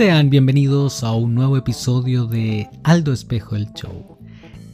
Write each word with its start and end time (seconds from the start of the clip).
Sean 0.00 0.30
bienvenidos 0.30 1.04
a 1.04 1.12
un 1.12 1.34
nuevo 1.34 1.58
episodio 1.58 2.24
de 2.24 2.70
Aldo 2.84 3.12
Espejo 3.12 3.54
el 3.54 3.70
Show. 3.74 4.16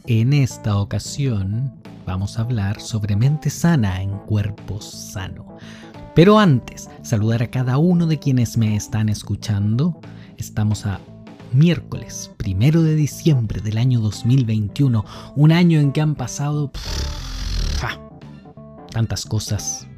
En 0.05 0.31
esta 0.31 0.77
ocasión 0.77 1.73
vamos 2.05 2.39
a 2.39 2.43
hablar 2.43 2.79
sobre 2.79 3.17
mente 3.17 3.49
sana 3.49 4.01
en 4.01 4.11
cuerpo 4.19 4.79
sano. 4.79 5.57
Pero 6.15 6.39
antes, 6.39 6.89
saludar 7.01 7.43
a 7.43 7.51
cada 7.51 7.77
uno 7.77 8.07
de 8.07 8.19
quienes 8.19 8.57
me 8.57 8.77
están 8.77 9.09
escuchando. 9.09 9.99
Estamos 10.37 10.85
a 10.85 11.01
miércoles, 11.51 12.31
primero 12.37 12.81
de 12.81 12.95
diciembre 12.95 13.59
del 13.59 13.79
año 13.79 13.99
2021, 13.99 15.03
un 15.35 15.51
año 15.51 15.81
en 15.81 15.91
que 15.91 15.99
han 15.99 16.15
pasado 16.15 16.71
tantas 18.93 19.25
cosas. 19.25 19.89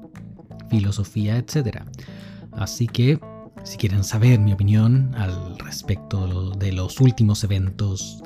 filosofía, 0.69 1.37
etc. 1.37 1.83
Así 2.51 2.87
que, 2.87 3.19
si 3.63 3.77
quieren 3.77 4.03
saber 4.03 4.39
mi 4.39 4.53
opinión 4.53 5.13
al 5.15 5.57
respecto 5.57 6.51
de 6.51 6.71
los 6.71 6.99
últimos 6.99 7.43
eventos 7.43 8.21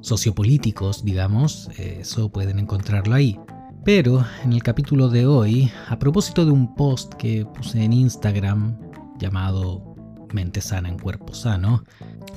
sociopolíticos, 0.00 1.04
digamos, 1.04 1.70
eso 1.78 2.30
pueden 2.30 2.58
encontrarlo 2.58 3.14
ahí. 3.14 3.38
Pero 3.84 4.24
en 4.44 4.52
el 4.52 4.62
capítulo 4.62 5.08
de 5.08 5.26
hoy, 5.26 5.70
a 5.88 5.98
propósito 5.98 6.44
de 6.44 6.52
un 6.52 6.74
post 6.74 7.14
que 7.14 7.46
puse 7.46 7.82
en 7.82 7.92
Instagram 7.92 8.78
llamado 9.18 9.94
Mente 10.32 10.60
sana 10.60 10.90
en 10.90 10.98
cuerpo 10.98 11.32
sano, 11.32 11.84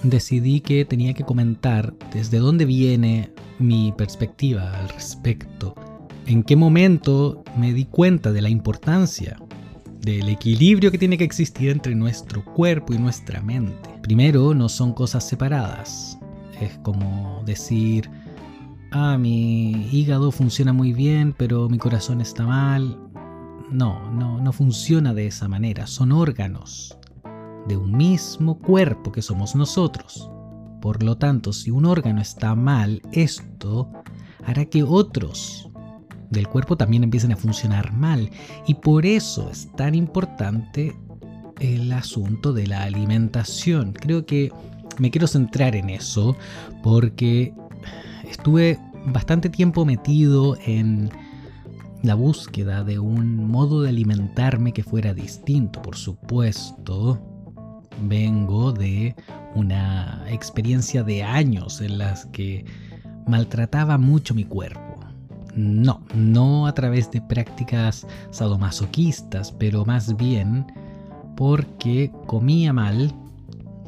decidí 0.04 0.62
que 0.62 0.86
tenía 0.86 1.14
que 1.14 1.26
comentar 1.26 1.94
desde 2.14 2.40
dónde 2.40 2.66
viene 2.66 3.34
mi 3.60 3.92
perspectiva 3.92 4.80
al 4.80 4.90
respecto. 4.90 5.76
En 6.26 6.44
qué 6.44 6.56
momento 6.56 7.44
me 7.58 7.73
di 7.73 7.86
cuenta 7.86 8.32
de 8.32 8.42
la 8.42 8.50
importancia 8.50 9.38
del 10.02 10.30
equilibrio 10.30 10.92
que 10.92 10.98
tiene 10.98 11.18
que 11.18 11.24
existir 11.24 11.70
entre 11.70 11.96
nuestro 11.96 12.44
cuerpo 12.44 12.94
y 12.94 12.98
nuestra 12.98 13.42
mente. 13.42 13.90
Primero, 14.02 14.54
no 14.54 14.68
son 14.68 14.94
cosas 14.94 15.28
separadas. 15.28 16.18
Es 16.60 16.78
como 16.80 17.44
decir, 17.46 18.10
ah, 18.92 19.18
mi 19.18 19.88
hígado 19.92 20.32
funciona 20.32 20.74
muy 20.74 20.94
bien, 20.94 21.34
pero 21.38 21.70
mi 21.70 21.78
corazón 21.78 22.22
está 22.22 22.46
mal. 22.46 22.98
No, 23.70 24.12
no, 24.12 24.42
no 24.42 24.52
funciona 24.52 25.14
de 25.14 25.28
esa 25.28 25.48
manera. 25.48 25.88
Son 25.88 26.12
órganos 26.12 26.98
de 27.68 27.78
un 27.78 27.96
mismo 27.96 28.60
cuerpo 28.60 29.12
que 29.12 29.22
somos 29.22 29.56
nosotros. 29.56 30.30
Por 30.82 31.04
lo 31.04 31.18
tanto, 31.18 31.54
si 31.54 31.70
un 31.70 31.86
órgano 31.86 32.22
está 32.22 32.56
mal, 32.56 33.02
esto 33.12 33.92
hará 34.44 34.66
que 34.66 34.82
otros 34.82 35.70
del 36.32 36.48
cuerpo 36.48 36.76
también 36.78 37.04
empiecen 37.04 37.32
a 37.32 37.38
funcionar 37.38 37.94
mal. 37.94 38.30
Y 38.66 38.76
por 38.76 39.06
eso 39.06 39.50
es 39.52 39.72
tan 39.76 39.94
importante 39.94 40.96
el 41.60 41.92
asunto 41.92 42.54
de 42.54 42.68
la 42.68 42.84
alimentación. 42.84 43.94
Creo 43.94 44.26
que 44.26 44.52
me 44.98 45.12
quiero 45.12 45.28
centrar 45.28 45.76
en 45.76 45.90
eso 45.90 46.36
porque 46.82 47.54
estuve 48.23 48.80
bastante 49.06 49.50
tiempo 49.50 49.86
metido 49.86 50.58
en 50.66 51.10
la 52.02 52.16
búsqueda 52.16 52.84
de 52.84 52.98
un 52.98 53.48
modo 53.48 53.84
de 53.84 53.89
alimentarme 53.89 54.73
que 54.73 54.84
fuera 54.84 55.14
distinto, 55.14 55.82
por 55.84 55.95
supuesto 55.95 57.22
vengo 58.04 58.72
de 58.72 59.16
una 59.55 60.26
experiencia 60.28 61.04
de 61.04 61.23
años 61.23 61.82
en 61.82 61.98
las 61.98 62.26
que 62.28 62.66
maltrataba 63.28 63.98
mucho 63.98 64.34
mi 64.34 64.45
cuerpo. 64.45 64.91
No, 65.56 66.02
no 66.16 66.67
a 66.67 66.73
través 66.73 67.12
de 67.12 67.22
prácticas 67.22 68.08
sadomasoquistas, 68.32 69.52
pero 69.52 69.86
más 69.86 70.16
bien 70.16 70.66
porque 71.36 72.12
comía 72.26 72.72
mal, 72.73 73.14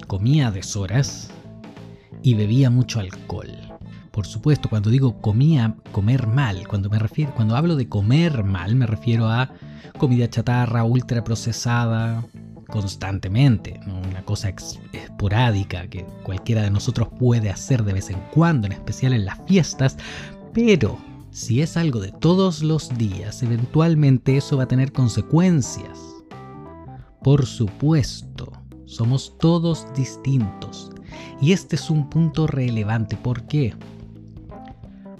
comía 0.07 0.47
a 0.47 0.51
deshoras 0.51 1.29
y 2.21 2.33
bebía 2.33 2.69
mucho 2.69 2.99
alcohol. 2.99 3.51
Por 4.11 4.25
supuesto, 4.27 4.69
cuando 4.69 4.89
digo 4.89 5.21
comía, 5.21 5.75
comer 5.91 6.27
mal, 6.27 6.67
cuando 6.67 6.89
me 6.89 6.99
refiero, 6.99 7.33
cuando 7.33 7.55
hablo 7.55 7.75
de 7.75 7.89
comer 7.89 8.43
mal, 8.43 8.75
me 8.75 8.85
refiero 8.85 9.27
a 9.27 9.49
comida 9.97 10.29
chatarra, 10.29 10.83
ultra 10.83 11.23
procesada, 11.23 12.23
constantemente, 12.67 13.79
una 13.85 14.23
cosa 14.23 14.51
esporádica 14.93 15.87
que 15.87 16.05
cualquiera 16.23 16.63
de 16.63 16.71
nosotros 16.71 17.07
puede 17.19 17.49
hacer 17.49 17.83
de 17.83 17.93
vez 17.93 18.09
en 18.09 18.19
cuando, 18.33 18.67
en 18.67 18.73
especial 18.73 19.13
en 19.13 19.25
las 19.25 19.39
fiestas, 19.45 19.97
pero 20.53 20.97
si 21.33 21.63
es 21.63 21.77
algo 21.77 21.99
de 21.99 22.11
todos 22.11 22.61
los 22.61 22.95
días, 22.95 23.41
eventualmente 23.41 24.37
eso 24.37 24.57
va 24.57 24.63
a 24.63 24.67
tener 24.67 24.91
consecuencias. 24.91 25.99
Por 27.23 27.47
supuesto, 27.47 28.51
somos 28.85 29.35
todos 29.39 29.87
distintos. 29.95 30.91
Y 31.41 31.51
este 31.51 31.75
es 31.75 31.89
un 31.89 32.07
punto 32.07 32.45
relevante. 32.45 33.17
¿Por 33.17 33.47
qué? 33.47 33.73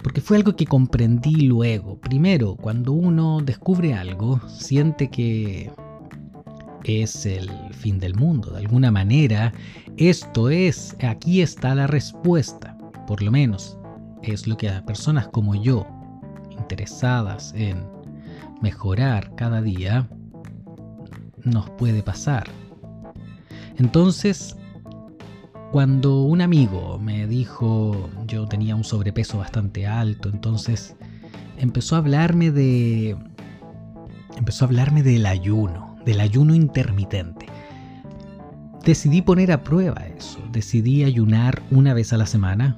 Porque 0.04 0.22
fue 0.22 0.38
algo 0.38 0.56
que 0.56 0.68
comprendí 0.68 1.48
luego. 1.48 2.00
Primero, 2.00 2.58
cuando 2.58 2.92
uno 2.92 3.40
descubre 3.44 3.96
algo, 3.96 4.40
siente 4.48 5.10
que 5.10 5.72
es 6.84 7.26
el 7.26 7.50
fin 7.72 7.98
del 7.98 8.14
mundo. 8.14 8.52
De 8.52 8.60
alguna 8.60 8.92
manera, 8.92 9.52
esto 9.98 10.52
es, 10.52 10.96
aquí 11.02 11.42
está 11.42 11.74
la 11.74 11.88
respuesta. 11.88 12.78
Por 13.08 13.24
lo 13.24 13.32
menos, 13.32 13.80
es 14.24 14.48
lo 14.48 14.58
que 14.58 14.70
a 14.70 14.86
personas 14.86 15.28
como 15.28 15.56
yo, 15.56 15.86
interesadas 16.64 17.54
en 17.56 17.86
mejorar 18.62 19.36
cada 19.36 19.62
día, 19.62 20.10
nos 21.44 21.70
puede 21.72 22.02
pasar. 22.02 22.48
Entonces, 23.78 24.58
cuando 25.72 26.24
un 26.24 26.42
amigo 26.42 26.98
me 27.00 27.28
dijo, 27.28 28.10
yo 28.26 28.48
tenía 28.48 28.76
un 28.76 28.84
sobrepeso 28.84 29.38
bastante 29.38 29.86
alto, 29.86 30.30
entonces 30.30 30.96
empezó 31.58 31.96
a 31.96 32.00
hablarme 32.00 32.52
de 32.52 33.18
empezó 34.38 34.66
a 34.66 34.68
hablarme 34.68 35.04
del 35.04 35.26
ayuno 35.26 35.94
del 36.06 36.20
ayuno 36.20 36.54
intermitente. 36.54 37.48
Decidí 38.86 39.22
poner 39.22 39.52
a 39.52 39.64
prueba 39.64 40.06
eso, 40.18 40.40
decidí 40.52 41.04
ayunar 41.04 41.62
una 41.72 41.94
vez 41.94 42.12
a 42.12 42.18
la 42.18 42.26
semana, 42.26 42.78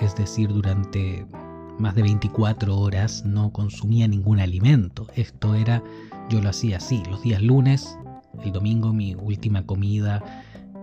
es 0.00 0.14
decir, 0.14 0.48
durante 0.48 1.26
más 1.78 1.94
de 1.94 2.02
24 2.02 2.76
horas 2.76 3.24
no 3.24 3.52
consumía 3.52 4.08
ningún 4.08 4.40
alimento. 4.40 5.06
Esto 5.14 5.54
era, 5.54 5.82
yo 6.28 6.40
lo 6.40 6.50
hacía 6.50 6.78
así, 6.78 7.02
los 7.10 7.22
días 7.22 7.42
lunes, 7.42 7.96
el 8.44 8.52
domingo 8.52 8.92
mi 8.92 9.14
última 9.14 9.64
comida 9.64 10.22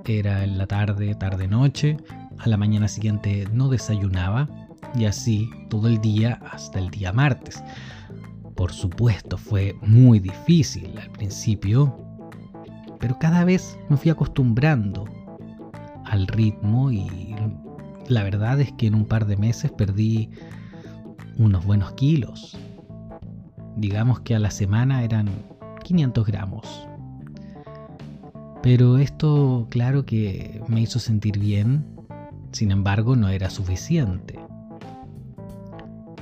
era 0.07 0.44
en 0.44 0.57
la 0.57 0.67
tarde, 0.67 1.16
tarde-noche, 1.16 1.97
a 2.38 2.47
la 2.47 2.57
mañana 2.57 2.88
siguiente 2.88 3.47
no 3.51 3.69
desayunaba 3.69 4.47
y 4.95 5.05
así 5.05 5.50
todo 5.69 5.88
el 5.88 6.00
día 6.00 6.39
hasta 6.51 6.79
el 6.79 6.89
día 6.89 7.11
martes. 7.11 7.63
Por 8.55 8.72
supuesto, 8.72 9.38
fue 9.38 9.75
muy 9.81 10.19
difícil 10.19 10.97
al 10.97 11.11
principio, 11.11 11.97
pero 13.00 13.17
cada 13.19 13.44
vez 13.44 13.78
me 13.89 13.97
fui 13.97 14.11
acostumbrando 14.11 15.05
al 16.05 16.28
ritmo 16.28 16.91
y 16.91 17.35
la 18.08 18.23
verdad 18.23 18.61
es 18.61 18.72
que 18.73 18.87
en 18.87 18.96
un 18.96 19.05
par 19.05 19.25
de 19.25 19.37
meses 19.37 19.72
perdí 19.72 20.29
unos 21.37 21.66
buenos 21.66 21.93
kilos. 21.93 22.58
Digamos 23.76 24.22
que 24.22 24.35
a 24.35 24.40
la 24.40 24.52
semana 24.52 25.03
eran 25.03 25.29
500 25.84 26.26
gramos. 26.26 26.87
Pero 28.61 28.97
esto 28.97 29.67
claro 29.70 30.05
que 30.05 30.61
me 30.67 30.82
hizo 30.82 30.99
sentir 30.99 31.37
bien, 31.40 31.85
sin 32.52 32.72
embargo 32.72 33.16
no 33.16 33.29
era 33.29 33.49
suficiente 33.49 34.40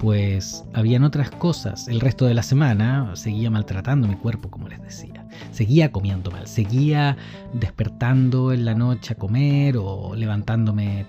pues 0.04 0.66
habían 0.74 1.06
otras 1.06 1.32
cosas. 1.32 1.88
El 1.88 2.02
resto 2.02 2.26
de 2.26 2.34
la 2.34 2.44
semana 2.44 3.16
seguía 3.16 3.50
maltratando 3.50 4.06
mi 4.06 4.16
cuerpo, 4.16 4.52
como 4.52 4.68
les 4.68 4.82
decía. 4.82 5.26
Seguía 5.52 5.94
comiendo 5.94 6.30
mal, 6.30 6.46
seguía 6.46 7.16
despertando 7.54 8.52
en 8.52 8.66
la 8.66 8.76
noche 8.76 9.14
a 9.14 9.18
comer 9.18 9.78
o 9.78 10.14
levantándome 10.14 11.06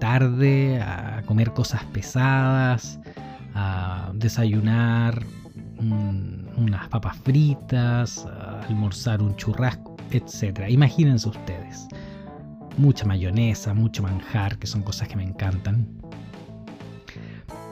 tarde 0.00 0.80
a 0.80 1.22
comer 1.26 1.52
cosas 1.52 1.84
pesadas, 1.92 2.98
a 3.54 4.10
desayunar 4.14 5.22
unas 6.56 6.88
papas 6.88 7.18
fritas, 7.18 8.24
a 8.24 8.62
almorzar 8.62 9.20
un 9.20 9.36
churrasco, 9.36 9.98
etc. 10.12 10.62
Imagínense 10.70 11.28
ustedes. 11.28 11.88
Mucha 12.78 13.04
mayonesa, 13.04 13.74
mucho 13.74 14.02
manjar, 14.02 14.58
que 14.58 14.66
son 14.66 14.82
cosas 14.82 15.08
que 15.08 15.16
me 15.16 15.24
encantan 15.24 16.03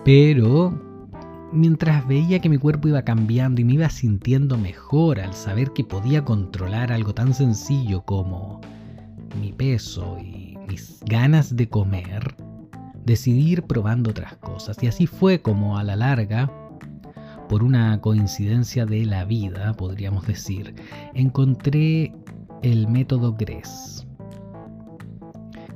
Pero 0.05 0.73
mientras 1.53 2.07
veía 2.09 2.41
que 2.41 2.49
mi 2.49 2.59
cuerpo 2.59 2.89
iba 2.89 3.03
cambiando 3.03 3.61
y 3.61 3.65
me 3.65 3.75
iba 3.75 3.89
sintiendo 3.89 4.59
mejor 4.59 5.21
al 5.21 5.33
saber 5.35 5.73
que 5.73 5.85
podía 5.85 6.25
controlar 6.25 6.93
algo 6.93 7.15
tan 7.15 7.35
sencillo 7.35 8.03
como 8.03 8.61
mi 9.41 9.53
peso 9.53 10.19
y 10.19 10.59
mis 10.69 11.01
ganas 11.07 11.55
de 11.55 11.69
comer, 11.69 12.35
decidí 13.05 13.53
ir 13.53 13.63
probando 13.63 14.11
otras 14.11 14.37
cosas. 14.37 14.83
Y 14.83 14.89
así 14.89 15.07
fue 15.07 15.41
como 15.41 15.79
a 15.79 15.85
la 15.85 15.95
larga, 15.95 16.51
por 17.49 17.63
una 17.63 18.01
coincidencia 18.01 18.87
de 18.87 19.05
la 19.05 19.25
vida, 19.25 19.75
podríamos 19.75 20.27
decir, 20.27 20.75
encontré 21.15 22.15
el 22.63 22.89
método 22.89 23.35
GRES. 23.35 24.07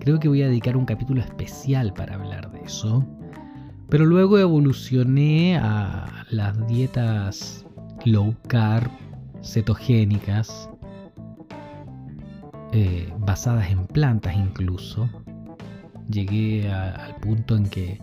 Creo 0.00 0.18
que 0.18 0.28
voy 0.28 0.42
a 0.42 0.48
dedicar 0.48 0.76
un 0.76 0.86
capítulo 0.86 1.20
especial 1.20 1.92
para 1.92 2.14
hablar 2.14 2.50
de 2.50 2.60
eso. 2.60 3.04
Pero 3.88 4.04
luego 4.04 4.38
evolucioné 4.38 5.56
a 5.58 6.24
las 6.30 6.66
dietas 6.66 7.64
low 8.04 8.34
carb, 8.48 8.90
cetogénicas, 9.42 10.68
eh, 12.72 13.12
basadas 13.18 13.70
en 13.70 13.86
plantas 13.86 14.34
incluso. 14.36 15.08
Llegué 16.10 16.70
al 16.70 17.16
punto 17.16 17.56
en 17.56 17.68
que 17.68 18.00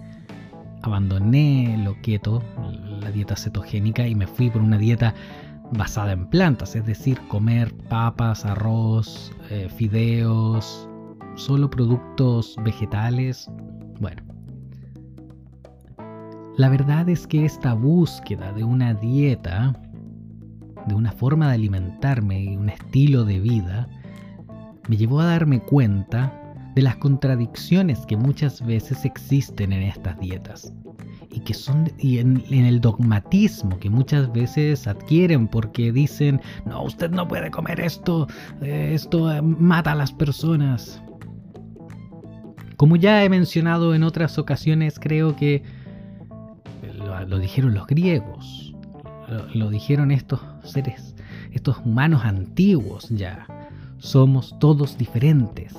abandoné 0.81 1.79
lo 1.83 1.99
keto, 2.01 2.41
la 3.01 3.11
dieta 3.11 3.35
cetogénica, 3.35 4.07
y 4.07 4.15
me 4.15 4.27
fui 4.27 4.49
por 4.49 4.61
una 4.61 4.77
dieta 4.77 5.13
basada 5.71 6.11
en 6.11 6.27
plantas, 6.27 6.75
es 6.75 6.85
decir, 6.85 7.19
comer 7.27 7.73
papas, 7.89 8.45
arroz, 8.45 9.31
eh, 9.49 9.69
fideos, 9.75 10.87
solo 11.35 11.69
productos 11.69 12.55
vegetales. 12.63 13.49
La 16.55 16.69
verdad 16.69 17.09
es 17.09 17.25
que 17.25 17.45
esta 17.45 17.73
búsqueda 17.73 18.53
de 18.53 18.63
una 18.63 18.93
dieta, 18.93 19.73
de 20.85 20.93
una 20.93 21.11
forma 21.11 21.47
de 21.47 21.55
alimentarme 21.55 22.43
y 22.43 22.55
un 22.55 22.69
estilo 22.69 23.25
de 23.25 23.39
vida, 23.39 23.87
me 24.87 24.97
llevó 24.97 25.21
a 25.21 25.25
darme 25.25 25.61
cuenta 25.61 26.31
de 26.75 26.83
las 26.83 26.97
contradicciones 26.97 28.05
que 28.05 28.17
muchas 28.17 28.63
veces 28.63 29.03
existen 29.03 29.73
en 29.73 29.81
estas 29.81 30.19
dietas 30.19 30.71
y 31.31 31.39
que 31.39 31.55
son 31.55 31.91
y 31.97 32.19
en, 32.19 32.43
el 32.51 32.81
dogmatismo 32.81 33.79
que 33.79 33.89
muchas 33.89 34.31
veces 34.31 34.87
adquieren 34.87 35.47
porque 35.47 35.91
dicen 35.91 36.39
no 36.65 36.83
usted 36.83 37.09
no 37.09 37.27
puede 37.27 37.49
comer 37.49 37.79
esto 37.79 38.27
eh, 38.61 38.91
esto 38.93 39.31
eh, 39.31 39.41
mata 39.41 39.93
a 39.93 39.95
las 39.95 40.11
personas 40.11 41.01
como 42.77 42.95
ya 42.95 43.23
he 43.23 43.29
mencionado 43.29 43.95
en 43.95 44.03
otras 44.03 44.37
ocasiones 44.37 44.99
creo 44.99 45.35
que 45.35 45.63
lo, 47.27 47.39
dijeron 47.39 47.73
los 47.73 47.87
griegos 47.87 48.75
lo 49.53 49.69
dijeron 49.69 50.11
estos 50.11 50.41
seres 50.63 51.15
estos 51.53 51.77
humanos 51.85 52.25
antiguos 52.25 53.09
ya 53.09 53.45
somos 54.03 54.57
todos 54.59 54.97
diferentes. 54.97 55.73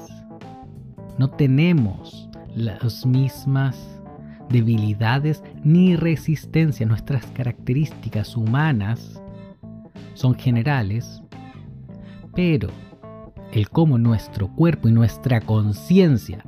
No 1.19 1.29
tenemos 1.29 2.31
las 2.55 3.05
mismas 3.05 4.01
debilidades 4.49 5.43
ni 5.63 5.95
resistencia. 5.95 6.87
Nuestras 6.87 7.27
características 7.27 8.35
humanas 8.35 9.21
son 10.15 10.35
generales, 10.35 11.23
pero 12.35 12.69
el 13.53 13.69
cómo 13.69 13.99
nuestro 13.99 14.49
cuerpo 14.49 14.89
y 14.89 14.93
nuestra 14.93 15.43
conciencia 15.43 16.45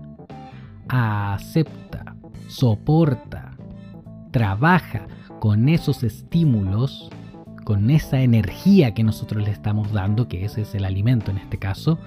acepta, 0.89 2.17
soporta, 2.49 3.46
trabaja 4.37 5.07
con 5.41 5.71
esos 5.71 6.03
estímulos 6.03 7.09
con 7.65 7.89
esa 7.89 8.21
energía 8.21 8.93
que 8.93 9.03
nosotros 9.03 9.43
le 9.43 9.51
estamos 9.51 9.95
dando, 9.95 10.29
que 10.29 10.45
ese 10.45 10.61
es 10.61 10.75
el 10.75 10.85
alimento 10.85 11.31
en 11.31 11.39
este 11.39 11.57
caso, 11.57 11.99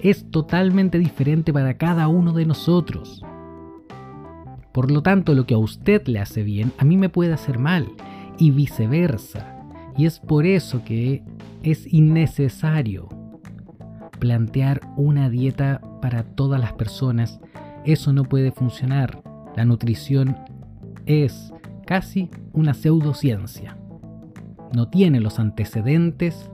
es 0.00 0.30
totalmente 0.30 0.98
diferente 0.98 1.52
para 1.52 1.74
cada 1.74 2.08
uno 2.08 2.32
de 2.32 2.46
nosotros. 2.46 3.22
Por 4.72 4.90
lo 4.90 5.02
tanto, 5.02 5.34
lo 5.34 5.44
que 5.44 5.52
a 5.52 5.58
usted 5.58 6.06
le 6.06 6.18
hace 6.18 6.44
bien, 6.44 6.72
a 6.78 6.86
mí 6.86 6.96
me 6.96 7.10
puede 7.10 7.34
hacer 7.34 7.58
mal, 7.58 7.88
y 8.38 8.52
viceversa. 8.52 9.54
Y 9.98 10.06
es 10.06 10.18
por 10.18 10.46
eso 10.46 10.82
que 10.82 11.22
es 11.62 11.92
innecesario 11.92 13.10
plantear 14.18 14.80
una 14.96 15.28
dieta 15.28 15.82
para 16.00 16.22
todas 16.24 16.58
las 16.58 16.72
personas. 16.72 17.38
Eso 17.84 18.14
no 18.14 18.24
puede 18.24 18.50
funcionar. 18.50 19.22
La 19.56 19.66
nutrición 19.66 20.36
es 21.10 21.52
casi 21.86 22.30
una 22.52 22.74
pseudociencia 22.74 23.76
no 24.72 24.88
tiene 24.88 25.20
los 25.20 25.38
antecedentes 25.38 26.50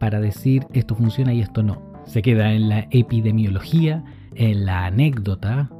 para 0.00 0.20
decir 0.20 0.66
esto 0.72 0.94
funciona 0.94 1.34
y 1.34 1.40
esto 1.40 1.62
no. 1.62 1.82
Se 2.04 2.22
queda 2.22 2.52
en 2.52 2.68
la 2.68 2.86
epidemiología, 2.90 4.04
en 4.34 4.64
la 4.64 4.86
anécdota 4.86 5.70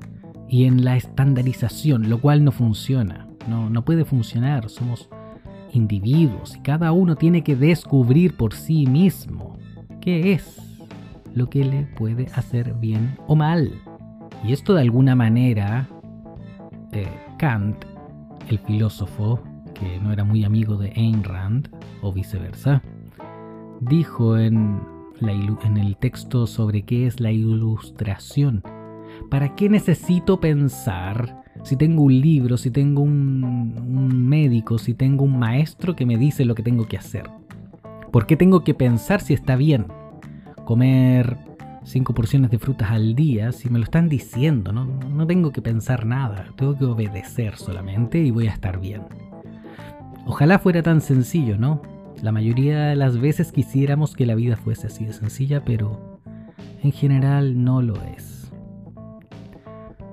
y 0.49 0.65
en 0.65 0.85
la 0.85 0.97
estandarización, 0.97 2.11
lo 2.11 2.21
cual 2.21 2.45
no 2.45 2.53
funciona. 2.53 3.29
No, 3.49 3.71
no 3.71 3.85
puede 3.85 4.05
funcionar. 4.05 4.69
Somos 4.69 5.09
individuos 5.73 6.57
y 6.57 6.61
cada 6.61 6.93
uno 6.93 7.17
tiene 7.17 7.43
que 7.43 7.57
descubrir 7.57 8.37
por 8.37 8.53
sí 8.53 8.87
mismo 8.87 9.57
qué 10.01 10.33
es 10.33 10.61
lo 11.35 11.49
que 11.49 11.65
le 11.65 11.85
puede 11.85 12.27
hacer 12.35 12.75
bien 12.75 13.17
o 13.27 13.37
mal. 13.37 13.73
Y 14.45 14.53
esto 14.53 14.75
de 14.75 14.83
alguna 14.83 15.15
manera, 15.15 15.89
eh, 16.93 17.09
Kant, 17.39 17.85
el 18.49 18.59
filósofo, 18.59 19.41
que 19.75 19.99
no 20.01 20.13
era 20.13 20.25
muy 20.25 20.45
amigo 20.45 20.77
de 20.77 20.93
Ayn 20.97 21.23
Rand, 21.25 21.71
o 22.03 22.13
viceversa, 22.13 22.83
dijo 23.81 24.37
en, 24.37 24.81
el 25.21 25.97
texto 25.97 26.47
sobre 26.47 26.83
qué 26.83 27.07
es 27.07 27.21
la 27.21 27.33
ilustración. 27.33 28.63
¿Para 29.31 29.55
qué 29.55 29.69
necesito 29.69 30.41
pensar 30.41 31.43
si 31.63 31.77
tengo 31.77 32.03
un 32.03 32.21
libro, 32.21 32.57
si 32.57 32.71
tengo 32.71 33.03
un, 33.03 34.29
médico, 34.29 34.79
si 34.79 34.95
tengo 34.95 35.25
un 35.25 35.39
maestro 35.39 35.97
que 35.97 36.07
me 36.07 36.17
dice 36.17 36.45
lo 36.45 36.55
que 36.55 36.63
tengo 36.63 36.87
que 36.87 36.99
hacer? 36.99 37.31
¿Por 38.13 38.27
qué 38.27 38.37
tengo 38.37 38.65
que 38.65 38.75
pensar 38.75 39.21
si 39.21 39.35
está 39.35 39.57
bien 39.57 39.87
comer 40.65 41.48
cinco 41.89 42.15
porciones 42.15 42.51
de 42.51 42.59
frutas 42.59 42.91
al 42.91 43.15
día 43.15 43.53
si 43.53 43.71
me 43.71 43.79
lo 43.79 43.85
están 43.85 44.09
diciendo? 44.09 44.73
No, 44.73 44.85
no 44.85 45.27
tengo 45.27 45.53
que 45.53 45.63
pensar 45.63 46.07
nada, 46.07 46.47
tengo 46.57 46.77
que 46.77 46.85
obedecer 46.85 47.57
solamente 47.57 48.19
y 48.19 48.31
voy 48.31 48.47
a 48.47 48.53
estar 48.53 48.79
bien. 48.79 49.03
Ojalá 50.27 50.59
fuera 50.59 50.83
tan 50.83 51.01
sencillo, 51.01 51.57
¿no? 51.57 51.81
La 52.23 52.33
mayoría 52.33 52.87
de 52.87 52.97
las 52.97 53.19
veces 53.19 53.53
quisiéramos 53.53 54.15
que 54.15 54.27
la 54.27 54.35
vida 54.35 54.57
fuese 54.57 54.89
así 54.89 55.05
de 55.05 55.13
sencilla, 55.13 55.65
pero 55.65 56.21
en 56.83 56.93
general 56.93 57.65
no 57.65 57.81
lo 57.81 57.95
es. 58.05 58.53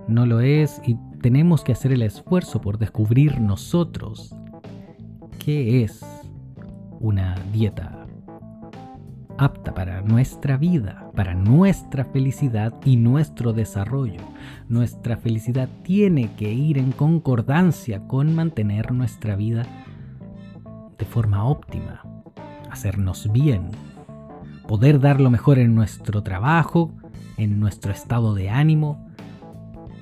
No 0.07 0.25
lo 0.25 0.39
es 0.39 0.81
y 0.85 0.97
tenemos 1.21 1.63
que 1.63 1.73
hacer 1.73 1.91
el 1.91 2.03
esfuerzo 2.03 2.61
por 2.61 2.77
descubrir 2.77 3.41
nosotros 3.41 4.35
qué 5.39 5.83
es 5.83 6.05
una 6.99 7.35
dieta 7.51 7.94
apta 9.37 9.73
para 9.73 10.01
nuestra 10.01 10.57
vida, 10.57 11.11
para 11.15 11.33
nuestra 11.33 12.05
felicidad 12.05 12.73
y 12.83 12.97
nuestro 12.97 13.53
desarrollo. 13.53 14.21
Nuestra 14.69 15.17
felicidad 15.17 15.69
tiene 15.83 16.33
que 16.35 16.51
ir 16.53 16.77
en 16.77 16.91
concordancia 16.91 18.07
con 18.07 18.33
mantener 18.35 18.91
nuestra 18.91 19.35
vida 19.35 19.65
de 20.97 21.05
forma 21.05 21.45
óptima, 21.45 22.03
hacernos 22.71 23.31
bien, 23.31 23.69
poder 24.67 24.99
dar 24.99 25.19
lo 25.19 25.29
mejor 25.29 25.59
en 25.59 25.75
nuestro 25.75 26.23
trabajo, 26.23 26.91
en 27.37 27.59
nuestro 27.59 27.91
estado 27.91 28.33
de 28.33 28.49
ánimo. 28.49 29.04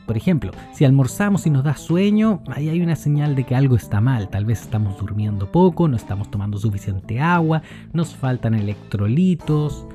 Por 0.06 0.18
ejemplo, 0.18 0.52
si 0.74 0.86
almorzamos 0.86 1.48
y 1.48 1.50
nos 1.50 1.64
da 1.64 1.76
sueño, 1.76 2.42
ahí 2.48 2.70
hay 2.70 2.82
una 2.82 2.96
señal 2.96 3.36
de 3.36 3.46
que 3.46 3.56
algo 3.56 3.76
está 3.76 4.02
mal. 4.02 4.30
Tal 4.30 4.46
vez 4.46 4.62
estamos 4.62 4.98
durmiendo 4.98 5.52
poco, 5.52 5.88
no 5.88 5.96
estamos 5.96 6.30
tomando 6.30 6.58
suficiente 6.58 7.20
agua, 7.20 7.62
nos 7.94 8.16
faltan 8.16 8.54
electrolitos, 8.54 9.88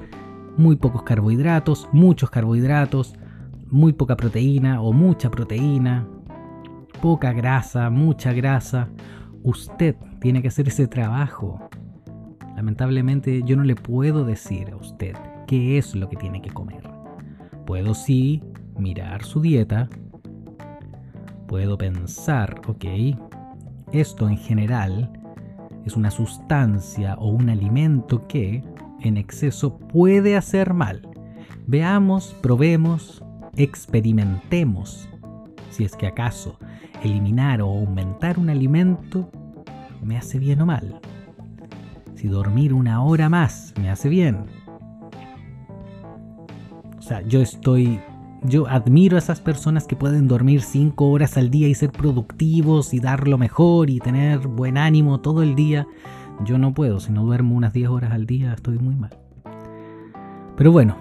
muy 0.56 0.76
pocos 0.76 1.02
carbohidratos, 1.02 1.88
muchos 1.92 2.30
carbohidratos, 2.30 3.14
muy 3.70 3.92
poca 3.92 4.16
proteína 4.16 4.80
o 4.80 4.92
mucha 4.92 5.30
proteína, 5.30 6.06
poca 7.00 7.32
grasa, 7.32 7.90
mucha 7.90 8.32
grasa 8.32 8.88
Usted 9.42 9.94
tiene 10.20 10.42
que 10.42 10.48
hacer 10.48 10.68
ese 10.68 10.86
trabajo. 10.88 11.70
Lamentablemente 12.56 13.42
yo 13.44 13.56
no 13.56 13.64
le 13.64 13.76
puedo 13.76 14.24
decir 14.24 14.70
a 14.70 14.76
usted 14.76 15.14
qué 15.46 15.78
es 15.78 15.94
lo 15.94 16.08
que 16.08 16.16
tiene 16.16 16.42
que 16.42 16.50
comer. 16.50 16.82
Puedo 17.64 17.94
sí 17.94 18.42
mirar 18.78 19.24
su 19.24 19.40
dieta. 19.40 19.88
Puedo 21.46 21.78
pensar, 21.78 22.60
ok, 22.66 22.84
esto 23.92 24.28
en 24.28 24.36
general 24.36 25.12
es 25.84 25.96
una 25.96 26.10
sustancia 26.10 27.14
o 27.14 27.28
un 27.28 27.48
alimento 27.48 28.26
que 28.26 28.62
en 29.00 29.16
exceso 29.16 29.78
puede 29.78 30.36
hacer 30.36 30.74
mal. 30.74 31.08
Veamos, 31.66 32.36
probemos, 32.42 33.24
experimentemos 33.56 35.08
si 35.70 35.84
es 35.84 35.94
que 35.96 36.06
acaso 36.06 36.58
eliminar 37.02 37.62
o 37.62 37.68
aumentar 37.68 38.38
un 38.38 38.50
alimento 38.50 39.30
me 40.02 40.16
hace 40.16 40.38
bien 40.38 40.60
o 40.60 40.66
mal. 40.66 41.00
Si 42.14 42.28
dormir 42.28 42.74
una 42.74 43.02
hora 43.02 43.28
más 43.28 43.74
me 43.80 43.90
hace 43.90 44.08
bien. 44.08 44.46
O 46.98 47.02
sea, 47.02 47.20
yo 47.22 47.40
estoy 47.40 48.00
yo 48.42 48.68
admiro 48.68 49.16
a 49.16 49.18
esas 49.18 49.40
personas 49.40 49.86
que 49.86 49.96
pueden 49.96 50.28
dormir 50.28 50.62
5 50.62 51.08
horas 51.08 51.36
al 51.36 51.50
día 51.50 51.68
y 51.68 51.74
ser 51.74 51.90
productivos 51.90 52.94
y 52.94 53.00
dar 53.00 53.26
lo 53.26 53.38
mejor 53.38 53.90
y 53.90 53.98
tener 53.98 54.46
buen 54.46 54.78
ánimo 54.78 55.20
todo 55.20 55.42
el 55.42 55.54
día. 55.54 55.86
Yo 56.44 56.58
no 56.58 56.72
puedo, 56.72 57.00
si 57.00 57.12
no 57.12 57.24
duermo 57.24 57.56
unas 57.56 57.72
10 57.72 57.88
horas 57.88 58.12
al 58.12 58.26
día 58.26 58.54
estoy 58.54 58.78
muy 58.78 58.94
mal. 58.94 59.10
Pero 60.56 60.72
bueno, 60.72 60.96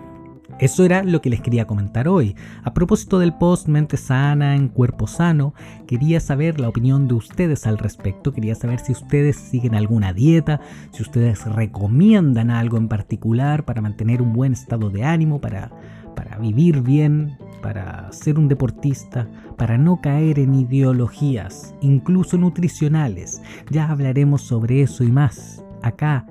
eso 0.59 0.83
era 0.83 1.03
lo 1.03 1.21
que 1.21 1.29
les 1.29 1.41
quería 1.41 1.67
comentar 1.67 2.07
hoy. 2.07 2.35
A 2.63 2.73
propósito 2.73 3.19
del 3.19 3.33
post 3.33 3.67
Mente 3.67 3.97
Sana 3.97 4.55
en 4.55 4.69
Cuerpo 4.69 5.05
Sano, 5.05 5.53
quería 5.85 6.19
saber 6.19 6.59
la 6.59 6.69
opinión 6.69 7.07
de 7.07 7.13
ustedes 7.13 7.67
al 7.67 7.77
respecto. 7.77 8.33
Quería 8.33 8.55
saber 8.55 8.79
si 8.79 8.93
ustedes 8.93 9.35
siguen 9.35 9.75
alguna 9.75 10.13
dieta, 10.13 10.59
si 10.91 11.03
ustedes 11.03 11.45
recomiendan 11.45 12.49
algo 12.49 12.77
en 12.77 12.87
particular 12.87 13.65
para 13.65 13.81
mantener 13.81 14.21
un 14.21 14.33
buen 14.33 14.53
estado 14.53 14.89
de 14.89 15.03
ánimo, 15.03 15.39
para 15.41 15.71
para 16.17 16.39
vivir 16.39 16.81
bien, 16.81 17.37
para 17.61 18.11
ser 18.11 18.39
un 18.39 18.47
deportista, 18.47 19.29
para 19.55 19.77
no 19.77 20.01
caer 20.01 20.39
en 20.39 20.55
ideologías, 20.55 21.75
incluso 21.79 22.39
nutricionales. 22.39 23.39
Ya 23.69 23.87
hablaremos 23.91 24.41
sobre 24.41 24.81
eso 24.81 25.03
y 25.03 25.11
más 25.11 25.63
acá 25.83 26.25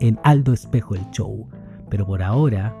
en 0.00 0.18
Aldo 0.24 0.52
Espejo 0.52 0.96
el 0.96 1.08
Show. 1.12 1.46
Pero 1.88 2.04
por 2.04 2.20
ahora 2.20 2.74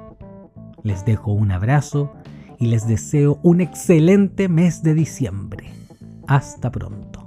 les 0.82 1.04
dejo 1.04 1.30
un 1.30 1.52
abrazo 1.52 2.12
y 2.58 2.66
les 2.66 2.88
deseo 2.88 3.38
un 3.44 3.60
excelente 3.60 4.48
mes 4.48 4.82
de 4.82 4.94
diciembre. 4.94 5.70
Hasta 6.26 6.72
pronto. 6.72 7.17